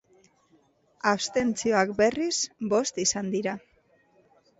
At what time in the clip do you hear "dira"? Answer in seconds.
3.35-3.55